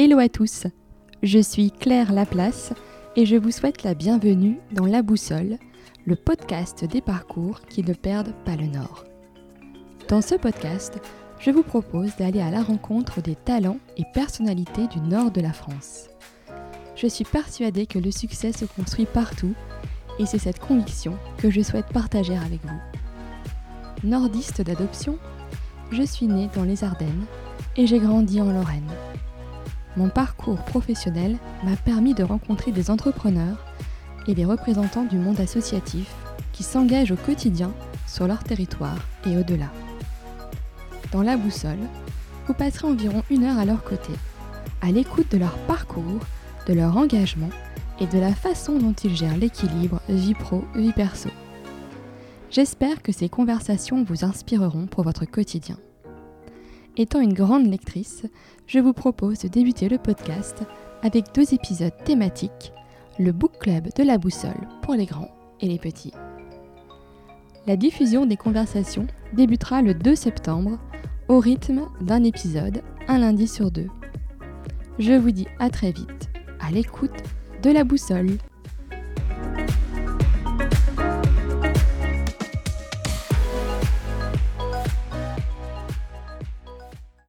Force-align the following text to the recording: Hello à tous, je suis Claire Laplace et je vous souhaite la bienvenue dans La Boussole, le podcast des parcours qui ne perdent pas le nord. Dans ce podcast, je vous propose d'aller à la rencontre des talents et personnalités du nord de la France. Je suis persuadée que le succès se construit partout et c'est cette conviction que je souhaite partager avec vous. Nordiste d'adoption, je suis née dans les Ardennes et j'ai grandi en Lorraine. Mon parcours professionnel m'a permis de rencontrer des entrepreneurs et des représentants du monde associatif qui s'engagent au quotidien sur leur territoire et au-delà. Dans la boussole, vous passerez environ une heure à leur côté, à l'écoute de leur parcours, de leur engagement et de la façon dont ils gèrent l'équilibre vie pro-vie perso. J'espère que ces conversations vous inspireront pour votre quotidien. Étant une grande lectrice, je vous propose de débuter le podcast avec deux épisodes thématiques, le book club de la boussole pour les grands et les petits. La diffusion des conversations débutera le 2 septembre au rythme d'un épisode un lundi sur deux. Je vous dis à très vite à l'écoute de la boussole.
Hello 0.00 0.20
à 0.20 0.28
tous, 0.28 0.68
je 1.24 1.40
suis 1.40 1.72
Claire 1.72 2.12
Laplace 2.12 2.72
et 3.16 3.26
je 3.26 3.34
vous 3.34 3.50
souhaite 3.50 3.82
la 3.82 3.94
bienvenue 3.94 4.60
dans 4.70 4.86
La 4.86 5.02
Boussole, 5.02 5.58
le 6.06 6.14
podcast 6.14 6.84
des 6.84 7.00
parcours 7.00 7.62
qui 7.62 7.82
ne 7.82 7.94
perdent 7.94 8.32
pas 8.44 8.54
le 8.54 8.68
nord. 8.68 9.06
Dans 10.08 10.22
ce 10.22 10.36
podcast, 10.36 11.00
je 11.40 11.50
vous 11.50 11.64
propose 11.64 12.14
d'aller 12.14 12.40
à 12.40 12.52
la 12.52 12.62
rencontre 12.62 13.20
des 13.22 13.34
talents 13.34 13.80
et 13.96 14.04
personnalités 14.14 14.86
du 14.86 15.00
nord 15.00 15.32
de 15.32 15.40
la 15.40 15.52
France. 15.52 16.06
Je 16.94 17.08
suis 17.08 17.24
persuadée 17.24 17.86
que 17.86 17.98
le 17.98 18.12
succès 18.12 18.52
se 18.52 18.66
construit 18.66 19.06
partout 19.06 19.54
et 20.20 20.26
c'est 20.26 20.38
cette 20.38 20.60
conviction 20.60 21.18
que 21.38 21.50
je 21.50 21.60
souhaite 21.60 21.88
partager 21.92 22.36
avec 22.36 22.60
vous. 22.62 24.08
Nordiste 24.08 24.62
d'adoption, 24.62 25.18
je 25.90 26.04
suis 26.04 26.28
née 26.28 26.48
dans 26.54 26.62
les 26.62 26.84
Ardennes 26.84 27.24
et 27.76 27.88
j'ai 27.88 27.98
grandi 27.98 28.40
en 28.40 28.52
Lorraine. 28.52 28.88
Mon 29.98 30.10
parcours 30.10 30.62
professionnel 30.62 31.38
m'a 31.64 31.74
permis 31.74 32.14
de 32.14 32.22
rencontrer 32.22 32.70
des 32.70 32.88
entrepreneurs 32.88 33.66
et 34.28 34.34
des 34.36 34.44
représentants 34.44 35.02
du 35.02 35.16
monde 35.16 35.40
associatif 35.40 36.14
qui 36.52 36.62
s'engagent 36.62 37.10
au 37.10 37.16
quotidien 37.16 37.72
sur 38.06 38.28
leur 38.28 38.44
territoire 38.44 39.08
et 39.26 39.36
au-delà. 39.36 39.66
Dans 41.10 41.22
la 41.22 41.36
boussole, 41.36 41.80
vous 42.46 42.54
passerez 42.54 42.86
environ 42.86 43.24
une 43.28 43.42
heure 43.42 43.58
à 43.58 43.64
leur 43.64 43.82
côté, 43.82 44.12
à 44.82 44.92
l'écoute 44.92 45.32
de 45.32 45.38
leur 45.38 45.58
parcours, 45.66 46.20
de 46.68 46.74
leur 46.74 46.96
engagement 46.96 47.50
et 47.98 48.06
de 48.06 48.20
la 48.20 48.34
façon 48.34 48.78
dont 48.78 48.94
ils 49.02 49.16
gèrent 49.16 49.36
l'équilibre 49.36 50.00
vie 50.08 50.34
pro-vie 50.34 50.92
perso. 50.92 51.30
J'espère 52.52 53.02
que 53.02 53.10
ces 53.10 53.28
conversations 53.28 54.04
vous 54.04 54.24
inspireront 54.24 54.86
pour 54.86 55.02
votre 55.02 55.24
quotidien. 55.24 55.76
Étant 57.00 57.20
une 57.20 57.32
grande 57.32 57.70
lectrice, 57.70 58.26
je 58.66 58.80
vous 58.80 58.92
propose 58.92 59.38
de 59.38 59.48
débuter 59.48 59.88
le 59.88 59.98
podcast 59.98 60.64
avec 61.02 61.26
deux 61.32 61.54
épisodes 61.54 61.92
thématiques, 62.04 62.72
le 63.20 63.30
book 63.30 63.52
club 63.60 63.88
de 63.94 64.02
la 64.02 64.18
boussole 64.18 64.66
pour 64.82 64.94
les 64.94 65.06
grands 65.06 65.30
et 65.60 65.68
les 65.68 65.78
petits. 65.78 66.12
La 67.68 67.76
diffusion 67.76 68.26
des 68.26 68.36
conversations 68.36 69.06
débutera 69.32 69.80
le 69.80 69.94
2 69.94 70.16
septembre 70.16 70.76
au 71.28 71.38
rythme 71.38 71.82
d'un 72.00 72.24
épisode 72.24 72.82
un 73.06 73.18
lundi 73.18 73.46
sur 73.46 73.70
deux. 73.70 73.88
Je 74.98 75.12
vous 75.12 75.30
dis 75.30 75.46
à 75.60 75.70
très 75.70 75.92
vite 75.92 76.30
à 76.58 76.72
l'écoute 76.72 77.22
de 77.62 77.70
la 77.70 77.84
boussole. 77.84 78.38